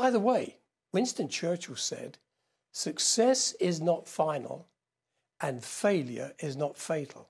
By 0.00 0.08
the 0.08 0.18
way, 0.18 0.56
Winston 0.94 1.28
Churchill 1.28 1.76
said, 1.76 2.16
Success 2.72 3.52
is 3.60 3.82
not 3.82 4.08
final 4.08 4.66
and 5.42 5.62
failure 5.62 6.32
is 6.38 6.56
not 6.56 6.78
fatal. 6.78 7.28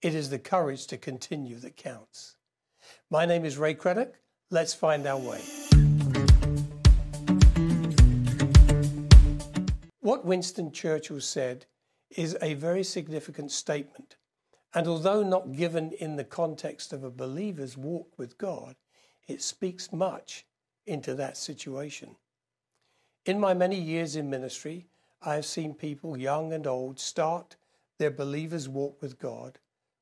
It 0.00 0.12
is 0.12 0.28
the 0.28 0.40
courage 0.40 0.88
to 0.88 0.96
continue 0.96 1.58
that 1.60 1.76
counts. 1.76 2.34
My 3.08 3.24
name 3.24 3.44
is 3.44 3.56
Ray 3.56 3.74
Craddock. 3.74 4.14
Let's 4.50 4.74
find 4.74 5.06
our 5.06 5.16
way. 5.16 5.42
What 10.00 10.24
Winston 10.24 10.72
Churchill 10.72 11.20
said 11.20 11.66
is 12.10 12.36
a 12.42 12.54
very 12.54 12.82
significant 12.82 13.52
statement. 13.52 14.16
And 14.74 14.88
although 14.88 15.22
not 15.22 15.52
given 15.52 15.92
in 15.92 16.16
the 16.16 16.24
context 16.24 16.92
of 16.92 17.04
a 17.04 17.12
believer's 17.12 17.76
walk 17.76 18.18
with 18.18 18.38
God, 18.38 18.74
it 19.28 19.40
speaks 19.40 19.92
much 19.92 20.44
into 20.86 21.14
that 21.14 21.36
situation. 21.36 22.16
In 23.24 23.38
my 23.38 23.54
many 23.54 23.80
years 23.80 24.16
in 24.16 24.28
ministry, 24.28 24.86
I 25.22 25.34
have 25.36 25.46
seen 25.46 25.74
people, 25.74 26.16
young 26.16 26.52
and 26.52 26.66
old, 26.66 26.98
start 26.98 27.56
their 27.98 28.10
believer's 28.10 28.68
walk 28.68 29.00
with 29.00 29.18
God 29.18 29.58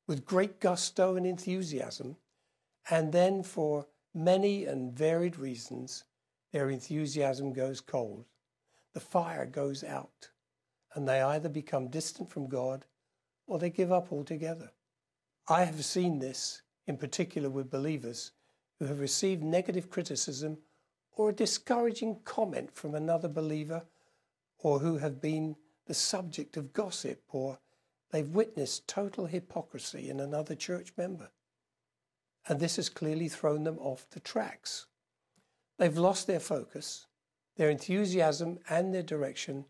with 0.07 0.25
great 0.25 0.59
gusto 0.59 1.15
and 1.15 1.25
enthusiasm, 1.25 2.17
and 2.89 3.11
then 3.11 3.43
for 3.43 3.85
many 4.13 4.65
and 4.65 4.91
varied 4.91 5.37
reasons, 5.37 6.03
their 6.51 6.69
enthusiasm 6.69 7.53
goes 7.53 7.79
cold 7.79 8.25
the 8.93 8.99
fire 8.99 9.45
goes 9.45 9.83
out 9.83 10.29
and 10.93 11.07
they 11.07 11.21
either 11.21 11.49
become 11.49 11.87
distant 11.87 12.29
from 12.29 12.47
God 12.47 12.85
or 13.47 13.59
they 13.59 13.69
give 13.69 13.91
up 13.91 14.11
altogether. 14.11 14.71
I 15.47 15.63
have 15.63 15.83
seen 15.85 16.19
this 16.19 16.61
in 16.87 16.97
particular 16.97 17.49
with 17.49 17.71
believers 17.71 18.31
who 18.79 18.85
have 18.85 18.99
received 18.99 19.43
negative 19.43 19.89
criticism 19.89 20.57
or 21.15 21.29
a 21.29 21.33
discouraging 21.33 22.19
comment 22.23 22.73
from 22.73 22.95
another 22.95 23.27
believer 23.27 23.83
or 24.59 24.79
who 24.79 24.97
have 24.97 25.21
been 25.21 25.55
the 25.85 25.93
subject 25.93 26.57
of 26.57 26.73
gossip 26.73 27.21
or 27.29 27.59
they've 28.11 28.29
witnessed 28.29 28.87
total 28.87 29.25
hypocrisy 29.25 30.09
in 30.09 30.19
another 30.19 30.55
church 30.55 30.93
member. 30.97 31.29
And 32.47 32.59
this 32.59 32.77
has 32.77 32.89
clearly 32.89 33.27
thrown 33.27 33.63
them 33.63 33.77
off 33.79 34.09
the 34.09 34.19
tracks. 34.19 34.87
They've 35.77 35.97
lost 35.97 36.27
their 36.27 36.39
focus 36.39 37.07
their 37.57 37.69
enthusiasm 37.69 38.59
and 38.69 38.93
their 38.93 39.03
direction 39.03 39.65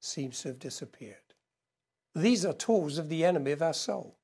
seems 0.00 0.40
to 0.42 0.48
have 0.48 0.58
disappeared. 0.58 1.34
These 2.14 2.46
are 2.46 2.52
tools 2.52 2.98
of 2.98 3.08
the 3.08 3.24
enemy 3.24 3.50
of 3.52 3.62
our 3.62 3.74
soul. 3.74 4.18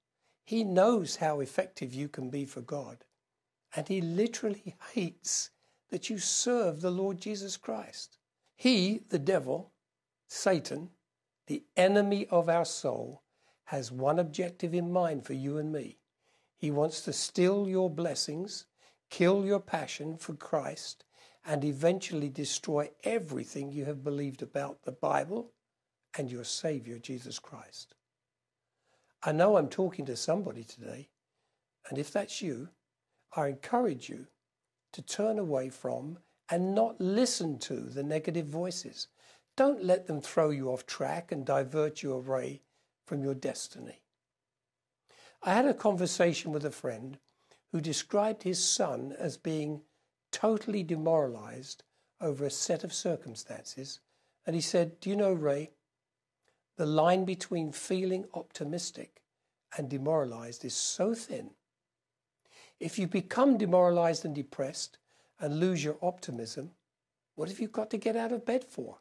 He 0.44 0.64
knows 0.64 1.16
how 1.16 1.40
effective 1.40 1.92
you 1.92 2.08
can 2.08 2.30
be 2.30 2.44
for 2.44 2.60
God, 2.60 3.04
and 3.74 3.88
he 3.88 4.00
literally 4.00 4.76
hates 4.94 5.50
that 5.90 6.08
you 6.08 6.18
serve 6.18 6.80
the 6.80 6.90
Lord 6.90 7.20
Jesus 7.20 7.56
Christ. 7.56 8.18
He, 8.56 9.02
the 9.08 9.18
devil, 9.18 9.72
Satan, 10.28 10.90
the 11.46 11.64
enemy 11.76 12.26
of 12.30 12.48
our 12.48 12.64
soul, 12.64 13.22
has 13.64 13.92
one 13.92 14.18
objective 14.18 14.74
in 14.74 14.92
mind 14.92 15.24
for 15.24 15.32
you 15.32 15.58
and 15.58 15.72
me. 15.72 15.98
He 16.56 16.70
wants 16.70 17.00
to 17.02 17.12
steal 17.12 17.68
your 17.68 17.88
blessings, 17.88 18.66
kill 19.10 19.44
your 19.44 19.60
passion 19.60 20.16
for 20.16 20.34
Christ, 20.34 21.04
and 21.44 21.64
eventually 21.64 22.28
destroy 22.28 22.90
everything 23.02 23.72
you 23.72 23.86
have 23.86 24.04
believed 24.04 24.42
about 24.42 24.82
the 24.82 24.92
Bible 24.92 25.52
and 26.18 26.30
your 26.30 26.44
Savior, 26.44 26.98
Jesus 26.98 27.38
Christ. 27.38 27.94
I 29.22 29.32
know 29.32 29.56
I'm 29.56 29.68
talking 29.68 30.04
to 30.06 30.16
somebody 30.16 30.64
today, 30.64 31.08
and 31.88 31.98
if 31.98 32.12
that's 32.12 32.42
you, 32.42 32.68
I 33.34 33.48
encourage 33.48 34.08
you 34.08 34.26
to 34.92 35.02
turn 35.02 35.38
away 35.38 35.68
from 35.68 36.18
and 36.48 36.74
not 36.74 37.00
listen 37.00 37.58
to 37.58 37.76
the 37.80 38.02
negative 38.02 38.46
voices. 38.46 39.08
Don't 39.56 39.84
let 39.84 40.06
them 40.06 40.20
throw 40.20 40.50
you 40.50 40.70
off 40.70 40.86
track 40.86 41.32
and 41.32 41.44
divert 41.44 42.02
you 42.02 42.12
away 42.12 42.62
from 43.06 43.22
your 43.22 43.34
destiny. 43.34 44.00
I 45.42 45.54
had 45.54 45.66
a 45.66 45.74
conversation 45.74 46.52
with 46.52 46.64
a 46.64 46.70
friend 46.70 47.18
who 47.72 47.80
described 47.80 48.42
his 48.42 48.62
son 48.62 49.14
as 49.18 49.36
being 49.36 49.82
totally 50.32 50.82
demoralized 50.82 51.82
over 52.20 52.44
a 52.44 52.50
set 52.50 52.84
of 52.84 52.92
circumstances. 52.92 54.00
And 54.46 54.54
he 54.54 54.62
said, 54.62 55.00
Do 55.00 55.10
you 55.10 55.16
know, 55.16 55.32
Ray, 55.32 55.70
the 56.76 56.86
line 56.86 57.24
between 57.24 57.72
feeling 57.72 58.26
optimistic 58.34 59.22
and 59.76 59.88
demoralized 59.88 60.64
is 60.64 60.74
so 60.74 61.14
thin. 61.14 61.50
If 62.80 62.98
you 62.98 63.06
become 63.06 63.58
demoralized 63.58 64.24
and 64.24 64.34
depressed 64.34 64.96
and 65.38 65.60
lose 65.60 65.84
your 65.84 65.98
optimism, 66.00 66.70
what 67.34 67.50
have 67.50 67.60
you 67.60 67.68
got 67.68 67.90
to 67.90 67.98
get 67.98 68.16
out 68.16 68.32
of 68.32 68.46
bed 68.46 68.64
for? 68.64 68.98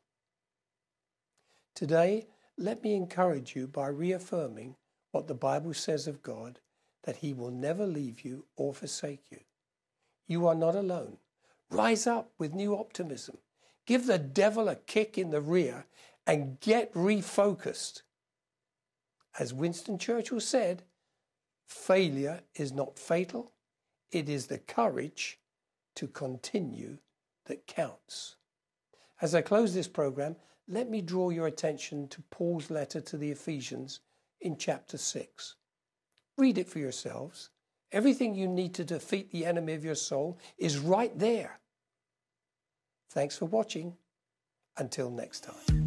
Today, 1.75 2.27
let 2.57 2.83
me 2.83 2.93
encourage 2.93 3.55
you 3.55 3.67
by 3.67 3.87
reaffirming 3.87 4.75
what 5.11 5.27
the 5.27 5.33
Bible 5.33 5.73
says 5.73 6.07
of 6.07 6.21
God 6.21 6.59
that 7.03 7.17
He 7.17 7.31
will 7.31 7.51
never 7.51 7.87
leave 7.87 8.25
you 8.25 8.43
or 8.57 8.73
forsake 8.73 9.23
you. 9.31 9.39
You 10.27 10.45
are 10.45 10.55
not 10.55 10.75
alone. 10.75 11.17
Rise 11.71 12.05
up 12.05 12.31
with 12.37 12.53
new 12.53 12.77
optimism. 12.77 13.37
Give 13.85 14.05
the 14.05 14.19
devil 14.19 14.67
a 14.67 14.75
kick 14.75 15.17
in 15.17 15.31
the 15.31 15.41
rear 15.41 15.85
and 16.27 16.59
get 16.59 16.93
refocused. 16.93 18.01
As 19.39 19.53
Winston 19.53 19.97
Churchill 19.97 20.41
said, 20.41 20.83
failure 21.65 22.41
is 22.55 22.73
not 22.73 22.99
fatal, 22.99 23.53
it 24.11 24.29
is 24.29 24.47
the 24.47 24.57
courage 24.57 25.39
to 25.95 26.07
continue 26.07 26.97
that 27.45 27.67
counts. 27.67 28.35
As 29.21 29.35
I 29.35 29.41
close 29.41 29.73
this 29.73 29.87
program, 29.87 30.35
let 30.67 30.89
me 30.89 31.01
draw 31.01 31.29
your 31.29 31.47
attention 31.47 32.07
to 32.09 32.21
Paul's 32.29 32.69
letter 32.69 33.01
to 33.01 33.17
the 33.17 33.31
Ephesians 33.31 33.99
in 34.41 34.57
chapter 34.57 34.97
6. 34.97 35.55
Read 36.37 36.57
it 36.57 36.69
for 36.69 36.79
yourselves 36.79 37.49
Everything 37.91 38.35
you 38.35 38.47
need 38.47 38.75
to 38.75 38.83
defeat 38.83 39.31
the 39.31 39.45
enemy 39.45 39.73
of 39.73 39.83
your 39.83 39.95
soul 39.95 40.37
is 40.57 40.77
right 40.77 41.17
there. 41.17 41.59
Thanks 43.11 43.37
for 43.37 43.45
watching. 43.45 43.95
Until 44.77 45.09
next 45.09 45.43
time. 45.43 45.78